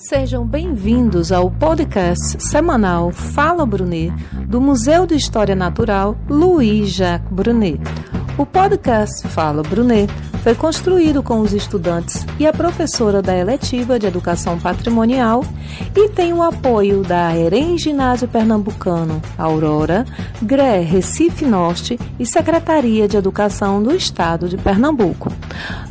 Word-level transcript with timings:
Sejam 0.00 0.46
bem-vindos 0.46 1.32
ao 1.32 1.50
podcast 1.50 2.40
semanal 2.40 3.10
Fala 3.10 3.66
Brunet, 3.66 4.12
do 4.46 4.60
Museu 4.60 5.04
de 5.04 5.16
História 5.16 5.56
Natural 5.56 6.16
Louis 6.28 6.88
Jacques 6.88 7.28
Brunet. 7.32 7.80
O 8.38 8.46
podcast 8.46 9.26
Fala 9.26 9.60
Brunet 9.64 10.08
foi 10.48 10.54
construído 10.54 11.22
com 11.22 11.40
os 11.40 11.52
estudantes 11.52 12.24
e 12.38 12.46
a 12.46 12.52
professora 12.54 13.20
da 13.20 13.36
eletiva 13.36 13.98
de 13.98 14.06
Educação 14.06 14.58
Patrimonial 14.58 15.44
e 15.94 16.08
tem 16.08 16.32
o 16.32 16.42
apoio 16.42 17.02
da 17.02 17.36
EREM 17.36 17.76
Ginásio 17.76 18.26
Pernambucano, 18.26 19.20
Aurora, 19.36 20.06
GRE 20.40 20.80
Recife 20.80 21.44
Norte 21.44 22.00
e 22.18 22.24
Secretaria 22.24 23.06
de 23.06 23.18
Educação 23.18 23.82
do 23.82 23.94
Estado 23.94 24.48
de 24.48 24.56
Pernambuco. 24.56 25.30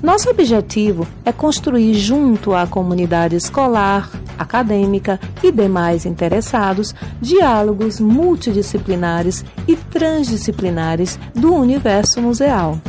Nosso 0.02 0.28
objetivo 0.28 1.08
é 1.24 1.32
construir 1.32 1.94
junto 1.94 2.56
à 2.56 2.66
comunidade 2.66 3.36
escolar, 3.36 4.10
acadêmica 4.38 5.20
e 5.44 5.52
demais 5.52 6.06
interessados 6.06 6.94
diálogos 7.22 8.00
multidisciplinares 8.00 9.44
e 9.68 9.76
transdisciplinares 9.76 11.20
do 11.34 11.54
universo 11.54 12.22
museal. 12.22 12.80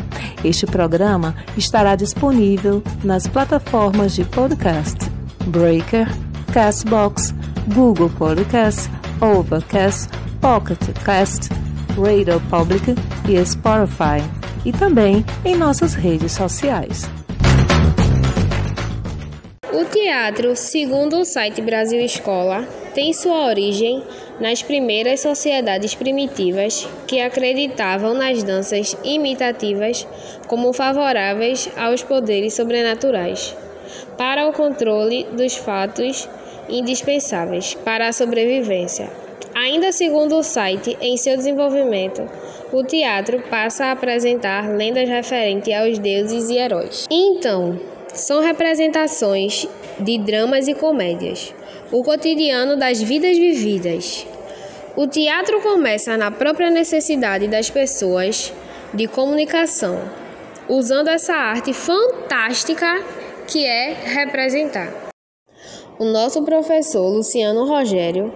Este 0.44 0.66
programa 0.66 1.34
estará 1.56 1.96
disponível 1.96 2.82
nas 3.02 3.26
plataformas 3.26 4.14
de 4.14 4.24
podcast 4.24 4.98
Breaker, 5.46 6.08
Castbox, 6.52 7.34
Google 7.74 8.10
Podcast, 8.10 8.90
Overcast, 9.20 10.08
Pocket 10.40 10.78
Cast, 11.04 11.48
Radio 11.96 12.40
Public 12.48 12.94
e 13.28 13.44
Spotify, 13.44 14.22
e 14.64 14.72
também 14.72 15.24
em 15.44 15.56
nossas 15.56 15.94
redes 15.94 16.32
sociais. 16.32 17.17
Teatro, 19.90 20.54
segundo 20.54 21.18
o 21.18 21.24
site 21.24 21.62
Brasil 21.62 21.98
Escola, 22.00 22.68
tem 22.94 23.14
sua 23.14 23.46
origem 23.46 24.02
nas 24.38 24.62
primeiras 24.62 25.20
sociedades 25.20 25.94
primitivas 25.94 26.86
que 27.06 27.18
acreditavam 27.20 28.12
nas 28.12 28.42
danças 28.42 28.94
imitativas 29.02 30.06
como 30.46 30.74
favoráveis 30.74 31.70
aos 31.74 32.02
poderes 32.02 32.52
sobrenaturais 32.52 33.56
para 34.18 34.46
o 34.46 34.52
controle 34.52 35.24
dos 35.32 35.56
fatos 35.56 36.28
indispensáveis 36.68 37.72
para 37.72 38.08
a 38.08 38.12
sobrevivência. 38.12 39.08
Ainda 39.54 39.90
segundo 39.90 40.36
o 40.36 40.42
site, 40.42 40.98
em 41.00 41.16
seu 41.16 41.34
desenvolvimento, 41.34 42.28
o 42.70 42.84
teatro 42.84 43.42
passa 43.48 43.86
a 43.86 43.92
apresentar 43.92 44.68
lendas 44.68 45.08
referentes 45.08 45.72
aos 45.72 45.98
deuses 45.98 46.50
e 46.50 46.58
heróis. 46.58 47.06
Então, 47.10 47.80
são 48.20 48.40
representações 48.40 49.66
de 49.98 50.18
dramas 50.18 50.68
e 50.68 50.74
comédias, 50.74 51.54
o 51.90 52.02
cotidiano 52.02 52.76
das 52.76 53.00
vidas 53.00 53.38
vividas. 53.38 54.26
O 54.96 55.06
teatro 55.06 55.60
começa 55.60 56.16
na 56.16 56.30
própria 56.30 56.70
necessidade 56.70 57.46
das 57.46 57.70
pessoas 57.70 58.52
de 58.92 59.06
comunicação, 59.06 60.00
usando 60.68 61.08
essa 61.08 61.34
arte 61.34 61.72
fantástica 61.72 63.02
que 63.46 63.64
é 63.64 63.92
representar. 63.92 65.08
O 65.98 66.04
nosso 66.04 66.42
professor 66.42 67.08
Luciano 67.08 67.66
Rogério, 67.66 68.32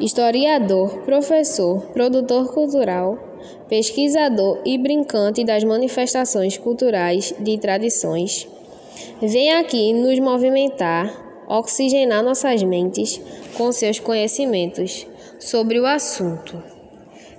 historiador, 0.00 1.00
professor, 1.02 1.86
produtor 1.92 2.52
cultural, 2.52 3.18
pesquisador 3.68 4.60
e 4.64 4.78
brincante 4.78 5.44
das 5.44 5.64
manifestações 5.64 6.56
culturais 6.56 7.34
de 7.38 7.58
tradições, 7.58 8.48
Vem 9.20 9.52
aqui 9.54 9.92
nos 9.92 10.18
movimentar, 10.18 11.12
oxigenar 11.48 12.22
nossas 12.22 12.62
mentes 12.62 13.20
com 13.54 13.72
seus 13.72 13.98
conhecimentos 13.98 15.06
sobre 15.38 15.80
o 15.80 15.86
assunto. 15.86 16.62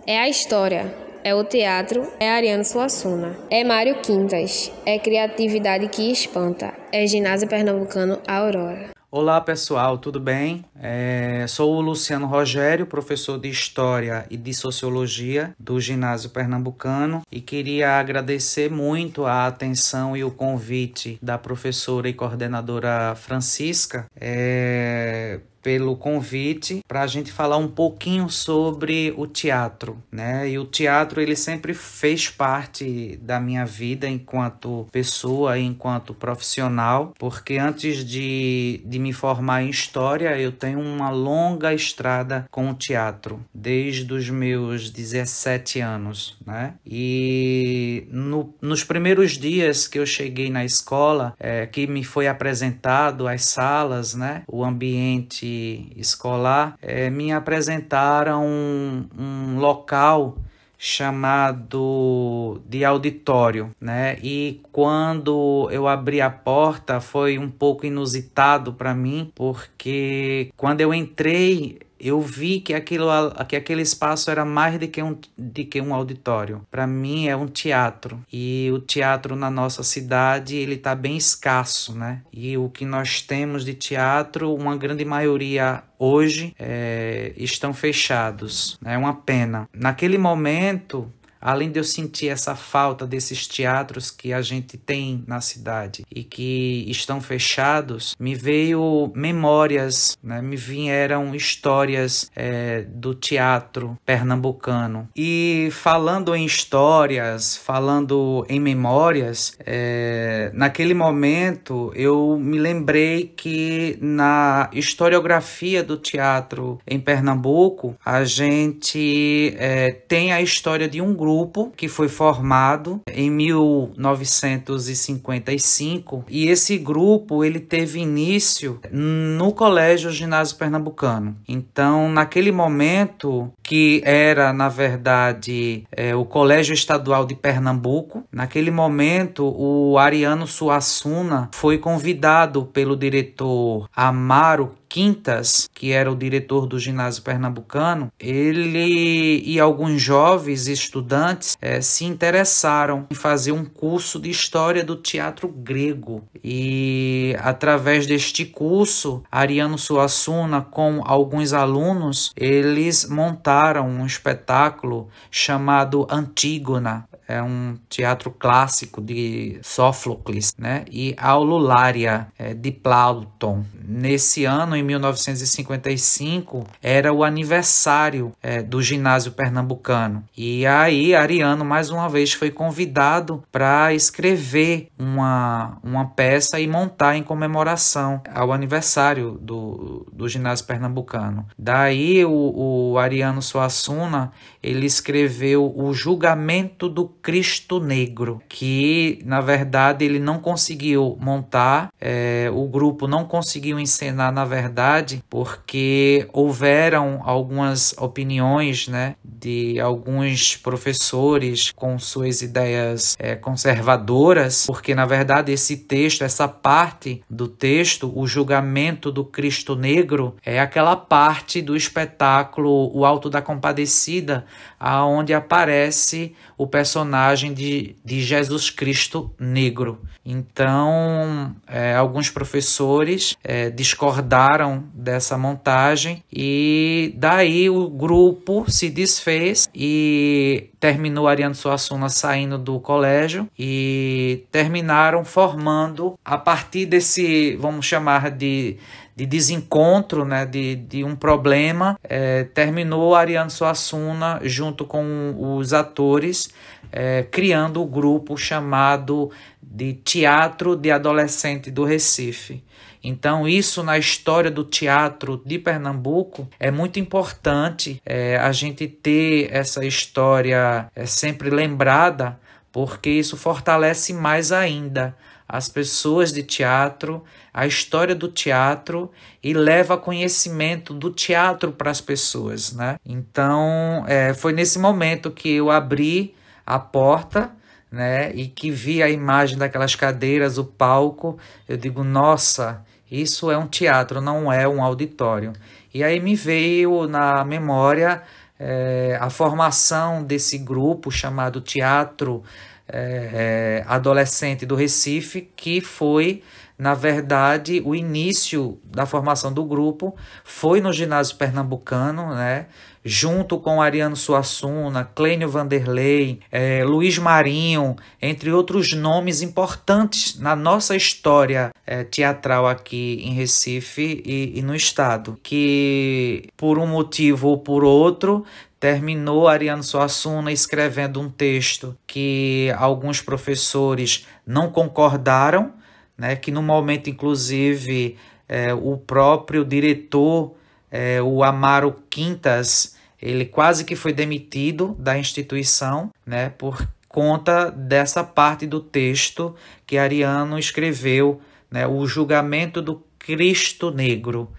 É 0.05 0.17
a 0.19 0.30
história, 0.30 0.93
é 1.23 1.35
o 1.35 1.43
teatro, 1.43 2.11
é 2.19 2.30
Ariano 2.30 2.65
Suassuna, 2.65 3.37
é 3.49 3.64
Mário 3.64 4.02
Quintas, 4.02 4.71
é 4.86 4.97
criatividade 4.97 5.87
que 5.87 6.11
espanta, 6.11 6.73
é 6.92 7.05
ginásio 7.05 7.47
pernambucano 7.47 8.20
Aurora. 8.27 8.98
Olá 9.11 9.42
pessoal, 9.42 9.97
tudo 9.97 10.20
bem? 10.20 10.64
É, 10.80 11.43
sou 11.47 11.75
o 11.75 11.81
Luciano 11.81 12.27
Rogério, 12.27 12.86
professor 12.86 13.39
de 13.39 13.49
História 13.49 14.27
e 14.30 14.37
de 14.37 14.53
Sociologia 14.53 15.55
do 15.59 15.80
Ginásio 15.80 16.30
Pernambucano 16.30 17.23
e 17.31 17.42
queria 17.42 17.99
agradecer 17.99 18.70
muito 18.70 19.25
a 19.25 19.47
atenção 19.47 20.15
e 20.15 20.23
o 20.23 20.30
convite 20.30 21.17
da 21.23 21.39
professora 21.39 22.08
e 22.08 22.14
coordenadora 22.14 23.15
Francisca 23.15 24.05
é, 24.15 25.39
pelo 25.61 25.95
convite 25.95 26.81
para 26.87 27.02
a 27.02 27.08
gente 27.08 27.31
falar 27.31 27.58
um 27.58 27.67
pouquinho 27.67 28.30
sobre 28.30 29.14
o 29.17 29.27
teatro, 29.27 29.97
né? 30.11 30.49
E 30.49 30.58
o 30.58 30.65
teatro 30.65 31.21
ele 31.21 31.36
sempre 31.36 31.73
fez 31.73 32.30
parte 32.30 33.17
da 33.21 33.39
minha 33.39 33.65
vida 33.65 34.08
enquanto 34.08 34.87
pessoa, 34.92 35.59
enquanto 35.59 36.14
profissional, 36.14 37.14
porque 37.17 37.58
antes 37.58 38.05
de, 38.05 38.81
de 38.86 38.99
me 38.99 39.14
formar 39.14 39.64
em 39.64 39.70
história 39.70 40.37
eu 40.37 40.52
tenho 40.52 40.80
uma 40.80 41.09
longa 41.09 41.73
estrada 41.73 42.45
com 42.52 42.70
o 42.70 42.73
teatro 42.73 43.39
desde 43.53 44.11
os 44.14 44.30
meus 44.30 44.89
17 44.89 45.80
anos, 45.80 46.37
né? 46.45 46.73
E 46.86 48.08
no, 48.11 48.53
nos 48.61 48.83
primeiros 48.83 49.37
dias 49.37 49.87
que 49.87 49.99
eu 49.99 50.05
cheguei 50.05 50.49
na 50.49 50.64
escola, 50.64 51.33
é, 51.39 51.65
que 51.65 51.87
me 51.87 52.03
foi 52.03 52.27
apresentado 52.27 53.27
as 53.27 53.45
salas, 53.45 54.14
né? 54.14 54.43
O 54.47 54.64
ambiente 54.64 55.48
escolar, 55.95 56.76
é, 56.82 57.10
me 57.10 57.32
apresentaram 57.32 58.45
um, 58.45 59.08
um 59.17 59.60
local 59.60 60.37
chamado 60.82 62.61
de 62.65 62.86
auditório, 62.86 63.71
né? 63.82 64.17
E 64.23 64.61
quando 64.71 65.67
eu 65.71 65.89
abri 65.89 66.21
a 66.21 66.30
porta 66.30 67.02
foi 67.02 67.38
um 67.38 67.49
pouco 67.49 67.86
inusitado 67.86 68.73
para 68.73 68.95
mim, 68.95 69.30
porque 69.36 70.49
quando 70.55 70.80
eu 70.80 70.93
entrei 70.93 71.80
eu 71.99 72.21
vi 72.21 72.60
que, 72.60 72.73
aquilo, 72.73 73.10
que 73.48 73.55
aquele 73.55 73.82
espaço 73.82 74.32
era 74.32 74.45
mais 74.45 74.80
de 74.80 74.87
que 74.87 75.02
um, 75.02 75.17
de 75.37 75.65
que 75.65 75.82
um 75.82 75.93
auditório. 75.93 76.65
Para 76.71 76.87
mim 76.87 77.27
é 77.27 77.36
um 77.36 77.48
teatro 77.48 78.20
e 78.32 78.70
o 78.73 78.80
teatro 78.80 79.36
na 79.36 79.49
nossa 79.49 79.83
cidade 79.83 80.55
ele 80.55 80.76
está 80.76 80.95
bem 80.95 81.17
escasso, 81.17 81.98
né? 81.98 82.21
E 82.32 82.58
o 82.58 82.70
que 82.70 82.86
nós 82.86 83.21
temos 83.21 83.65
de 83.65 83.73
teatro, 83.73 84.54
uma 84.54 84.76
grande 84.77 85.04
maioria 85.04 85.83
hoje 85.98 86.55
é, 86.58 87.33
estão 87.36 87.73
fechados. 87.73 88.80
É 88.83 88.98
uma 88.98 89.14
pena. 89.14 89.67
Naquele 89.73 90.17
momento 90.17 91.11
Além 91.42 91.72
de 91.72 91.80
eu 91.80 91.83
sentir 91.83 92.27
essa 92.27 92.55
falta 92.55 93.08
desses 93.08 93.48
teatros 93.48 94.11
que 94.11 94.33
a 94.33 94.42
gente 94.42 94.77
tem 94.77 95.23
na 95.26 95.39
cidade 95.39 96.04
e 96.11 96.23
que 96.23 96.86
estão 96.88 97.22
fechados, 97.22 98.16
me 98.20 98.36
veio 98.36 99.11
memórias, 99.16 100.17
né? 100.22 100.42
me 100.42 100.55
vieram 100.55 101.33
histórias 101.33 102.30
é, 102.36 102.82
do 102.82 103.14
teatro 103.14 103.98
pernambucano. 104.05 105.08
E 105.16 105.70
falando 105.72 106.36
em 106.36 106.45
histórias, 106.45 107.56
falando 107.56 108.45
em 108.50 108.60
memórias, 108.60 109.58
é, 109.66 110.52
naquele 110.54 110.94
momento 110.94 111.92
eu 111.95 112.38
me 112.38 112.60
lembrei 112.60 113.33
que 113.36 113.98
na 114.02 114.70
historiografia 114.73 115.83
do 115.83 115.98
teatro 115.98 116.80
em 116.86 117.00
Pernambuco, 117.00 117.95
a 118.04 118.23
gente 118.23 119.56
é, 119.58 119.92
tem 119.92 120.33
a 120.33 120.42
história 120.42 120.88
de 120.88 121.02
um 121.02 121.14
grupo 121.14 121.28
grupo 121.29 121.71
que 121.77 121.87
foi 121.87 122.09
formado 122.09 122.99
em 123.13 123.29
1955 123.29 126.25
e 126.27 126.47
esse 126.47 126.75
grupo 126.75 127.43
ele 127.43 127.59
teve 127.59 127.99
início 127.99 128.79
no 128.91 129.53
Colégio 129.53 130.09
Ginásio 130.09 130.57
Pernambucano. 130.57 131.37
Então, 131.47 132.09
naquele 132.09 132.51
momento 132.51 133.53
que 133.61 134.01
era 134.03 134.51
na 134.51 134.69
verdade 134.69 135.83
é, 135.91 136.15
o 136.15 136.25
Colégio 136.25 136.73
Estadual 136.73 137.27
de 137.27 137.35
Pernambuco, 137.35 138.23
naquele 138.31 138.71
momento 138.71 139.45
o 139.45 139.99
Ariano 139.99 140.47
Suassuna 140.47 141.51
foi 141.53 141.77
convidado 141.77 142.65
pelo 142.65 142.95
diretor 142.95 143.87
Amaro 143.95 144.78
Quintas, 144.89 145.69
que 145.74 145.91
era 145.91 146.12
o 146.12 146.15
diretor 146.15 146.65
do 146.65 146.80
ginásio 146.80 147.21
pernambucano, 147.21 148.12
ele 148.19 149.41
e 149.45 149.59
alguns 149.59 150.01
jovens 150.01 150.68
estudantes 150.68 151.57
é, 151.62 151.80
se 151.80 152.06
interessaram 152.06 153.06
em 153.12 153.15
fazer 153.15 153.51
um 153.51 153.63
curso 153.63 154.19
de 154.19 154.30
história 154.30 154.83
do 154.83 154.95
teatro 154.95 155.47
grego. 155.47 156.24
E 156.44 157.36
através 157.39 158.07
deste 158.07 158.45
curso, 158.45 159.24
Ariano 159.31 159.77
Suassuna, 159.77 160.62
com 160.62 161.01
alguns 161.06 161.53
alunos, 161.53 162.31
eles 162.35 163.07
montaram 163.07 163.88
um 163.88 164.06
espetáculo 164.06 165.09
chamado 165.30 166.07
Antígona, 166.09 167.07
é 167.29 167.43
um 167.43 167.77
teatro 167.87 168.31
clássico 168.31 168.99
de 168.99 169.59
Sófocles, 169.61 170.55
né? 170.57 170.83
E 170.91 171.13
Aululária 171.15 172.27
é, 172.39 172.55
de 172.55 172.71
Plauton. 172.71 173.63
Nesse 173.87 174.45
ano, 174.45 174.75
em 174.75 174.81
1955, 174.81 176.65
era 176.81 177.13
o 177.13 177.23
aniversário 177.23 178.31
é, 178.41 178.63
do 178.63 178.81
ginásio 178.81 179.31
pernambucano. 179.31 180.23
E 180.35 180.65
aí, 180.65 181.13
Ariano 181.13 181.63
mais 181.63 181.91
uma 181.91 182.09
vez 182.09 182.33
foi 182.33 182.49
convidado 182.49 183.43
para 183.51 183.93
escrever 183.93 184.87
uma, 184.97 185.77
uma 185.83 186.05
peça 186.05 186.59
e 186.59 186.67
montar 186.67 187.15
em 187.15 187.21
comemoração 187.21 188.21
ao 188.33 188.51
aniversário 188.51 189.37
do, 189.39 190.07
do 190.11 190.27
ginásio 190.27 190.65
pernambucano. 190.65 191.45
Daí, 191.57 192.25
o, 192.25 192.91
o 192.91 192.97
Ariano 192.97 193.41
Suassuna 193.41 194.31
ele 194.61 194.85
escreveu 194.85 195.71
o 195.75 195.93
julgamento 195.93 196.89
do 196.89 197.07
Cristo 197.21 197.80
Negro, 197.80 198.42
que 198.48 199.21
na 199.25 199.42
verdade 199.42 200.06
ele 200.06 200.19
não 200.19 200.39
conseguiu 200.39 201.18
montar, 201.19 201.89
é, 202.00 202.50
o 202.54 202.68
grupo 202.68 203.07
não 203.07 203.25
conseguiu 203.25 203.80
encenar 203.80 204.31
na 204.31 204.45
verdade, 204.45 205.24
porque 205.30 206.27
houveram 206.31 207.21
algumas 207.24 207.94
opiniões 207.98 208.88
né, 208.88 209.16
de 209.24 209.80
alguns 209.80 210.56
professores 210.56 211.71
com 211.75 212.00
suas 212.00 212.42
ideias 212.42 213.16
é, 213.19 213.36
conservadoras, 213.36 214.66
porque 214.66 214.95
na 214.95 215.06
verdade 215.06 215.51
esse 215.51 215.77
texto, 215.77 216.24
essa 216.24 216.48
parte 216.48 217.21
do 217.30 217.48
texto, 217.48 218.12
o 218.16 218.25
julgamento 218.25 219.12
do 219.12 219.25
Cristo 219.25 219.75
Negro, 219.75 220.36
é 220.45 220.60
aquela 220.60 220.95
parte 220.95 221.62
do 221.62 221.75
espetáculo 221.75 222.95
O 222.95 223.06
Alto 223.06 223.30
da 223.30 223.42
Compadecida 223.42 224.45
aonde 224.80 225.33
aparece 225.33 226.33
o 226.57 226.66
personagem 226.66 227.08
de, 227.53 227.95
de 228.03 228.21
Jesus 228.21 228.69
Cristo 228.69 229.31
negro. 229.39 230.01
Então, 230.25 231.56
é, 231.67 231.95
alguns 231.95 232.29
professores 232.29 233.35
é, 233.44 233.69
discordaram 233.69 234.83
dessa 234.94 235.38
montagem 235.38 236.23
e 236.31 237.13
daí 237.17 237.69
o 237.69 237.89
grupo 237.89 238.65
se 238.67 238.89
desfez 238.89 239.67
e 239.73 240.69
terminou 240.79 241.27
Ariano 241.27 241.56
Suassuna 241.56 242.09
saindo 242.09 242.57
do 242.57 242.79
colégio 242.79 243.47
e 243.57 244.45
terminaram 244.51 245.25
formando 245.25 246.17
a 246.23 246.38
partir 246.38 246.85
desse, 246.85 247.56
vamos 247.56 247.85
chamar 247.85 248.29
de 248.29 248.77
de 249.19 249.25
desencontro, 249.25 250.24
né, 250.24 250.45
de, 250.45 250.77
de 250.77 251.04
um 251.04 251.13
problema, 251.13 252.00
é, 252.01 252.45
terminou 252.45 253.13
Ariano 253.13 253.50
Suassuna 253.50 254.39
junto 254.44 254.86
com 254.86 255.36
os 255.57 255.74
atores 255.74 256.54
é, 256.89 257.24
criando 257.24 257.81
o 257.81 257.83
um 257.83 257.88
grupo 257.89 258.38
chamado 258.38 259.30
de 259.62 259.92
Teatro 259.92 260.74
de 260.74 260.89
Adolescente 260.89 261.69
do 261.69 261.83
Recife. 261.83 262.63
Então, 263.04 263.45
isso 263.45 263.83
na 263.83 263.98
história 263.98 264.50
do 264.50 264.63
teatro 264.63 265.42
de 265.45 265.60
Pernambuco 265.60 266.48
é 266.57 266.71
muito 266.71 266.98
importante 266.98 268.01
é, 268.06 268.38
a 268.38 268.54
gente 268.54 268.88
ter 268.88 269.50
essa 269.51 269.83
história 269.83 270.89
é, 270.95 271.06
sempre 271.06 271.50
lembrada, 271.50 272.39
porque 272.71 273.10
isso 273.10 273.36
fortalece 273.36 274.13
mais 274.13 274.54
ainda 274.54 275.13
as 275.49 275.67
pessoas 275.67 276.31
de 276.31 276.43
teatro, 276.43 277.23
a 277.51 277.65
história 277.65 278.13
do 278.13 278.27
teatro 278.27 279.11
e 279.43 279.51
leva 279.51 279.97
conhecimento 279.97 280.93
do 280.93 281.09
teatro 281.09 281.71
para 281.71 281.89
as 281.89 281.99
pessoas, 281.99 282.71
né? 282.71 282.97
Então, 283.03 284.05
é, 284.07 284.31
foi 284.35 284.53
nesse 284.53 284.77
momento 284.77 285.31
que 285.31 285.49
eu 285.55 285.71
abri 285.71 286.35
a 286.63 286.77
porta, 286.77 287.49
né? 287.91 288.31
E 288.35 288.47
que 288.47 288.69
vi 288.69 289.01
a 289.01 289.09
imagem 289.09 289.57
daquelas 289.57 289.95
cadeiras, 289.95 290.59
o 290.59 290.63
palco, 290.63 291.39
eu 291.67 291.77
digo, 291.77 292.03
nossa, 292.03 292.85
isso 293.09 293.49
é 293.49 293.57
um 293.57 293.65
teatro, 293.65 294.21
não 294.21 294.53
é 294.53 294.67
um 294.67 294.83
auditório. 294.83 295.53
E 295.91 296.03
aí 296.03 296.19
me 296.19 296.35
veio 296.35 297.07
na 297.07 297.43
memória 297.43 298.21
é, 298.59 299.17
a 299.19 299.31
formação 299.31 300.23
desse 300.23 300.59
grupo 300.59 301.09
chamado 301.09 301.59
Teatro 301.59 302.43
é, 302.91 303.81
é, 303.81 303.86
adolescente 303.88 304.65
do 304.65 304.75
Recife, 304.75 305.50
que 305.56 305.80
foi, 305.80 306.41
na 306.77 306.94
verdade, 306.94 307.81
o 307.86 307.95
início 307.95 308.80
da 308.83 309.06
formação 309.06 309.53
do 309.53 309.63
grupo, 309.63 310.15
foi 310.44 310.81
no 310.81 310.91
ginásio 310.91 311.36
pernambucano, 311.38 312.33
né? 312.33 312.68
junto 313.03 313.57
com 313.57 313.81
Ariano 313.81 314.15
Suassuna, 314.15 315.09
Clênio 315.15 315.50
Vanderlei, 315.50 316.39
é, 316.51 316.83
Luiz 316.83 317.18
Marinho, 317.18 317.95
entre 318.21 318.51
outros 318.51 318.94
nomes 318.94 319.42
importantes 319.42 320.38
na 320.39 320.56
nossa 320.56 320.95
história 320.95 321.71
é, 321.85 322.03
teatral 322.03 322.68
aqui 322.68 323.21
em 323.24 323.33
Recife 323.33 324.21
e, 324.25 324.59
e 324.59 324.62
no 324.62 324.75
estado, 324.75 325.39
que 325.42 326.50
por 326.57 326.77
um 326.77 326.88
motivo 326.88 327.47
ou 327.50 327.57
por 327.57 327.83
outro 327.83 328.45
terminou 328.79 329.47
Ariano 329.47 329.83
Suassuna 329.83 330.51
escrevendo 330.51 331.19
um 331.19 331.29
texto 331.29 331.97
que 332.07 332.73
alguns 332.77 333.21
professores 333.21 334.25
não 334.45 334.71
concordaram, 334.71 335.73
né, 336.17 336.35
que 336.35 336.51
no 336.51 336.61
momento, 336.61 337.09
inclusive, 337.09 338.17
é, 338.47 338.73
o 338.73 338.97
próprio 338.97 339.65
diretor, 339.65 340.55
é, 340.89 341.21
o 341.21 341.43
Amaro 341.43 341.95
Quintas, 342.09 342.95
ele 343.21 343.45
quase 343.45 343.83
que 343.83 343.95
foi 343.95 344.13
demitido 344.13 344.95
da 344.97 345.17
instituição, 345.17 346.09
né, 346.25 346.49
por 346.49 346.87
conta 347.07 347.69
dessa 347.69 348.23
parte 348.23 348.65
do 348.65 348.79
texto 348.79 349.55
que 349.85 349.97
Ariano 349.97 350.57
escreveu, 350.57 351.41
né, 351.69 351.85
o 351.85 352.05
julgamento 352.07 352.81
do 352.81 353.03
Cristo 353.17 353.91
Negro. 353.91 354.49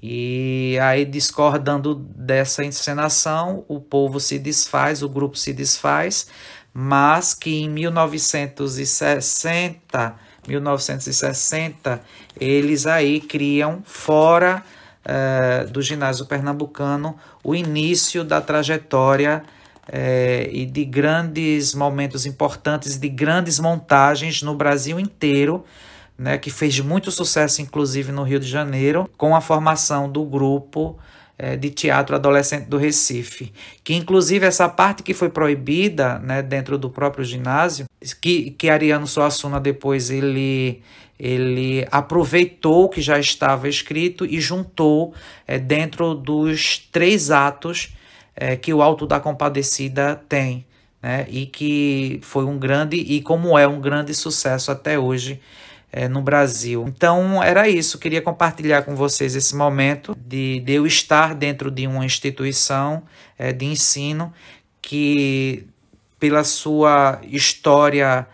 E 0.00 0.78
aí, 0.80 1.04
discordando 1.04 1.92
dessa 1.94 2.64
encenação, 2.64 3.64
o 3.68 3.80
povo 3.80 4.20
se 4.20 4.38
desfaz, 4.38 5.02
o 5.02 5.08
grupo 5.08 5.36
se 5.36 5.52
desfaz, 5.52 6.28
mas 6.72 7.34
que 7.34 7.62
em 7.62 7.68
1960, 7.68 10.14
1960, 10.48 12.00
eles 12.40 12.86
aí 12.86 13.20
criam 13.20 13.82
fora 13.84 14.62
uh, 15.04 15.70
do 15.70 15.82
ginásio 15.82 16.26
pernambucano 16.26 17.16
o 17.44 17.54
início 17.54 18.24
da 18.24 18.40
trajetória 18.40 19.44
uh, 19.88 20.48
e 20.50 20.64
de 20.64 20.84
grandes 20.84 21.74
momentos 21.74 22.24
importantes, 22.24 22.98
de 22.98 23.08
grandes 23.08 23.60
montagens 23.60 24.42
no 24.42 24.54
Brasil 24.54 24.98
inteiro, 24.98 25.64
né, 26.22 26.38
que 26.38 26.50
fez 26.50 26.78
muito 26.78 27.10
sucesso, 27.10 27.60
inclusive 27.60 28.12
no 28.12 28.22
Rio 28.22 28.38
de 28.38 28.46
Janeiro, 28.46 29.10
com 29.18 29.34
a 29.34 29.40
formação 29.40 30.08
do 30.08 30.24
grupo 30.24 30.96
é, 31.36 31.56
de 31.56 31.68
teatro 31.68 32.14
adolescente 32.14 32.66
do 32.66 32.78
Recife. 32.78 33.52
Que, 33.82 33.94
inclusive, 33.94 34.46
essa 34.46 34.68
parte 34.68 35.02
que 35.02 35.12
foi 35.12 35.28
proibida 35.28 36.20
né, 36.20 36.40
dentro 36.40 36.78
do 36.78 36.88
próprio 36.88 37.24
ginásio, 37.24 37.86
que, 38.20 38.52
que 38.52 38.70
Ariano 38.70 39.06
Suassuna 39.06 39.58
depois 39.58 40.10
ele 40.10 40.80
ele 41.18 41.86
aproveitou 41.92 42.84
o 42.84 42.88
que 42.88 43.00
já 43.00 43.16
estava 43.16 43.68
escrito 43.68 44.26
e 44.26 44.40
juntou 44.40 45.14
é, 45.46 45.56
dentro 45.56 46.14
dos 46.14 46.78
três 46.90 47.30
atos 47.30 47.94
é, 48.34 48.56
que 48.56 48.74
o 48.74 48.82
Alto 48.82 49.06
da 49.06 49.20
Compadecida 49.20 50.20
tem, 50.28 50.64
né? 51.00 51.26
E 51.28 51.46
que 51.46 52.18
foi 52.22 52.44
um 52.44 52.58
grande 52.58 52.96
e 52.96 53.20
como 53.20 53.56
é 53.56 53.68
um 53.68 53.80
grande 53.80 54.14
sucesso 54.14 54.72
até 54.72 54.98
hoje 54.98 55.40
é, 55.92 56.08
no 56.08 56.22
Brasil. 56.22 56.84
Então 56.88 57.42
era 57.42 57.68
isso, 57.68 57.98
queria 57.98 58.22
compartilhar 58.22 58.82
com 58.82 58.96
vocês 58.96 59.36
esse 59.36 59.54
momento 59.54 60.16
de, 60.18 60.60
de 60.60 60.72
eu 60.72 60.86
estar 60.86 61.34
dentro 61.34 61.70
de 61.70 61.86
uma 61.86 62.04
instituição 62.04 63.02
é, 63.38 63.52
de 63.52 63.66
ensino 63.66 64.32
que, 64.80 65.66
pela 66.18 66.42
sua 66.42 67.20
história 67.24 68.26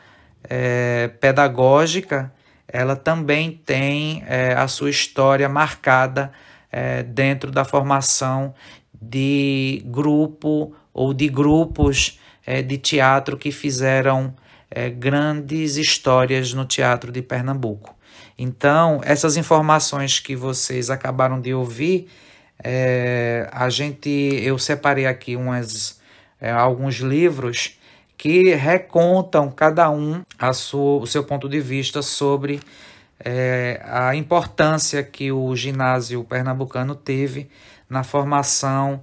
é, 0.49 1.09
pedagógica, 1.21 2.33
ela 2.69 2.95
também 2.95 3.50
tem 3.50 4.23
é, 4.27 4.53
a 4.53 4.69
sua 4.69 4.91
história 4.91 5.49
marcada 5.49 6.31
é, 6.71 7.03
dentro 7.03 7.50
da 7.50 7.65
formação 7.65 8.55
de 9.00 9.83
grupo 9.87 10.75
ou 10.93 11.15
de 11.15 11.29
grupos 11.29 12.21
é, 12.47 12.62
de 12.62 12.77
teatro 12.77 13.37
que 13.37 13.50
fizeram 13.50 14.35
é, 14.71 14.91
grandes 14.91 15.77
histórias 15.77 16.53
no 16.53 16.65
teatro 16.65 17.11
de 17.11 17.23
Pernambuco. 17.23 17.95
Então, 18.39 19.01
essas 19.03 19.37
informações 19.37 20.21
que 20.21 20.37
vocês 20.37 20.91
acabaram 20.91 21.41
de 21.41 21.53
ouvir, 21.53 22.09
é, 22.63 23.49
a 23.53 23.69
gente, 23.69 24.09
eu 24.09 24.59
separei 24.59 25.07
aqui 25.07 25.35
umas, 25.37 26.01
é, 26.41 26.51
alguns 26.51 26.97
livros 26.97 27.79
que 28.17 28.55
recontam 28.55 29.51
cada 29.51 29.91
um 29.91 30.23
a 30.39 30.53
sua, 30.53 31.01
o 31.01 31.07
seu 31.07 31.25
ponto 31.25 31.49
de 31.49 31.61
vista 31.61 32.03
sobre 32.03 32.61
é, 33.25 33.81
a 33.85 34.15
importância 34.15 35.03
que 35.03 35.31
o 35.33 35.55
ginásio 35.55 36.23
pernambucano 36.25 36.95
teve 36.95 37.49
na 37.89 38.05
formação 38.05 39.01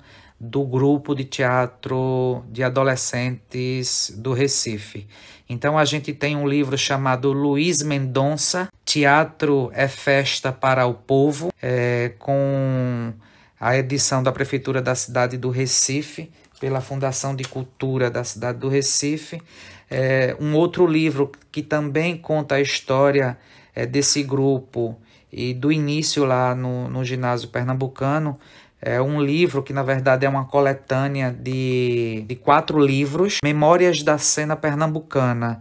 do 0.49 0.63
grupo 0.63 1.15
de 1.15 1.23
teatro 1.23 2.43
de 2.51 2.63
adolescentes 2.63 4.13
do 4.15 4.33
Recife. 4.33 5.07
Então 5.49 5.77
a 5.77 5.85
gente 5.85 6.13
tem 6.13 6.35
um 6.35 6.47
livro 6.47 6.77
chamado 6.77 7.31
Luiz 7.31 7.81
Mendonça, 7.81 8.69
Teatro 8.83 9.71
é 9.73 9.87
Festa 9.87 10.51
para 10.51 10.85
o 10.85 10.93
Povo, 10.93 11.51
é, 11.61 12.13
com 12.19 13.13
a 13.59 13.77
edição 13.77 14.21
da 14.21 14.31
Prefeitura 14.31 14.81
da 14.81 14.95
cidade 14.95 15.37
do 15.37 15.49
Recife, 15.49 16.31
pela 16.59 16.81
Fundação 16.81 17.35
de 17.35 17.43
Cultura 17.43 18.09
da 18.09 18.23
cidade 18.23 18.59
do 18.59 18.69
Recife. 18.69 19.41
É, 19.89 20.35
um 20.39 20.55
outro 20.55 20.87
livro 20.87 21.31
que 21.51 21.61
também 21.61 22.17
conta 22.17 22.55
a 22.55 22.61
história 22.61 23.37
é, 23.73 23.85
desse 23.85 24.23
grupo 24.23 24.97
e 25.31 25.53
do 25.53 25.71
início 25.71 26.23
lá 26.23 26.55
no, 26.55 26.89
no 26.89 27.03
ginásio 27.03 27.49
pernambucano. 27.49 28.39
É 28.87 29.01
um 29.01 29.19
livro 29.19 29.63
que, 29.63 29.73
na 29.73 29.81
verdade, 29.81 30.27
é 30.27 30.29
uma 30.29 30.45
coletânea 30.45 31.31
de, 31.31 32.23
de 32.27 32.35
quatro 32.35 32.77
livros, 32.79 33.39
Memórias 33.43 34.03
da 34.03 34.19
Cena 34.19 34.55
Pernambucana, 34.55 35.59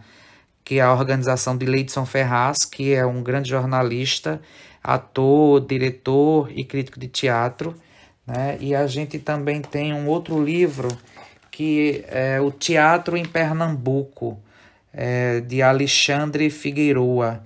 que 0.63 0.79
é 0.79 0.83
a 0.83 0.93
organização 0.93 1.57
de 1.57 1.65
Leidson 1.65 2.05
Ferraz, 2.05 2.67
que 2.67 2.93
é 2.93 3.07
um 3.07 3.23
grande 3.23 3.49
jornalista, 3.49 4.43
ator, 4.83 5.67
diretor 5.67 6.53
e 6.55 6.65
crítico 6.65 7.01
de 7.01 7.09
teatro. 7.09 7.75
Né? 8.27 8.59
E 8.61 8.75
a 8.75 8.87
gente 8.87 9.19
também 9.19 9.63
tem 9.63 9.95
um 9.95 10.07
outro 10.07 10.45
livro 10.45 10.89
que 11.51 12.05
é 12.09 12.39
o 12.43 12.51
Teatro 12.51 13.17
em 13.17 13.25
Pernambuco, 13.25 14.39
é, 14.93 15.41
de 15.41 15.63
Alexandre 15.63 16.51
Figueroa, 16.51 17.43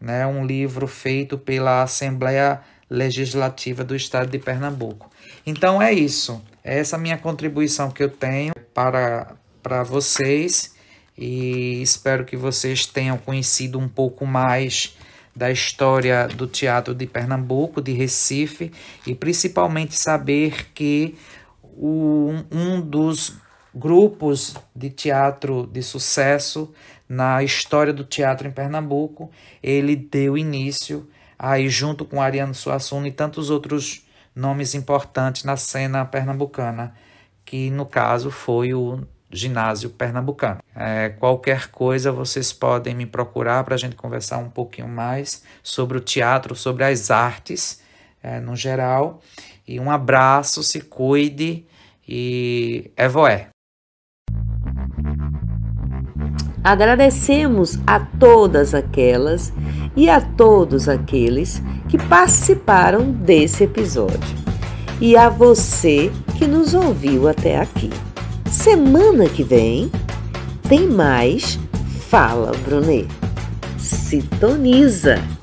né? 0.00 0.26
um 0.26 0.46
livro 0.46 0.86
feito 0.86 1.36
pela 1.36 1.82
Assembleia 1.82 2.62
Legislativa 2.90 3.84
do 3.84 3.94
Estado 3.94 4.30
de 4.30 4.38
Pernambuco. 4.38 5.10
Então 5.46 5.80
é 5.80 5.92
isso, 5.92 6.42
é 6.64 6.78
essa 6.78 6.96
minha 6.96 7.18
contribuição 7.18 7.90
que 7.90 8.02
eu 8.02 8.10
tenho 8.10 8.54
para, 8.74 9.34
para 9.62 9.82
vocês 9.82 10.74
e 11.16 11.82
espero 11.82 12.24
que 12.24 12.36
vocês 12.36 12.86
tenham 12.86 13.18
conhecido 13.18 13.78
um 13.78 13.88
pouco 13.88 14.24
mais 14.24 14.96
da 15.34 15.50
história 15.50 16.26
do 16.26 16.46
teatro 16.46 16.94
de 16.94 17.06
Pernambuco, 17.06 17.80
de 17.80 17.92
Recife, 17.92 18.72
e 19.06 19.14
principalmente 19.14 19.94
saber 19.94 20.72
que 20.74 21.16
o, 21.62 22.32
um 22.50 22.80
dos 22.80 23.36
grupos 23.74 24.56
de 24.74 24.90
teatro 24.90 25.68
de 25.72 25.82
sucesso 25.82 26.72
na 27.08 27.42
história 27.42 27.92
do 27.92 28.04
teatro 28.04 28.48
em 28.48 28.50
Pernambuco, 28.50 29.30
ele 29.62 29.94
deu 29.94 30.36
início 30.36 31.08
aí 31.38 31.68
junto 31.68 32.04
com 32.04 32.20
Ariano 32.20 32.54
Suassuna 32.54 33.08
e 33.08 33.12
tantos 33.12 33.50
outros 33.50 34.06
nomes 34.34 34.74
importantes 34.74 35.44
na 35.44 35.56
cena 35.56 36.04
pernambucana, 36.04 36.94
que 37.44 37.70
no 37.70 37.86
caso 37.86 38.30
foi 38.30 38.74
o 38.74 39.06
ginásio 39.30 39.90
pernambucano. 39.90 40.60
É, 40.74 41.10
qualquer 41.10 41.68
coisa 41.68 42.10
vocês 42.10 42.52
podem 42.52 42.94
me 42.94 43.06
procurar 43.06 43.62
para 43.64 43.74
a 43.74 43.78
gente 43.78 43.94
conversar 43.94 44.38
um 44.38 44.50
pouquinho 44.50 44.88
mais 44.88 45.42
sobre 45.62 45.98
o 45.98 46.00
teatro, 46.00 46.56
sobre 46.56 46.84
as 46.84 47.10
artes 47.10 47.82
é, 48.22 48.40
no 48.40 48.56
geral. 48.56 49.20
E 49.66 49.78
um 49.78 49.90
abraço, 49.90 50.62
se 50.62 50.80
cuide 50.80 51.66
e 52.06 52.90
é 52.96 53.06
voé. 53.06 53.50
Agradecemos 56.62 57.78
a 57.86 58.00
todas 58.00 58.74
aquelas 58.74 59.52
e 59.96 60.10
a 60.10 60.20
todos 60.20 60.88
aqueles 60.88 61.62
que 61.88 61.96
participaram 61.96 63.10
desse 63.10 63.64
episódio 63.64 64.36
e 65.00 65.16
a 65.16 65.28
você 65.28 66.10
que 66.36 66.46
nos 66.46 66.74
ouviu 66.74 67.28
até 67.28 67.60
aqui. 67.60 67.90
Semana 68.50 69.28
que 69.28 69.42
vem 69.42 69.90
tem 70.68 70.86
mais 70.88 71.58
Fala 72.08 72.52
Brunet. 72.64 73.06
Sintoniza! 73.78 75.37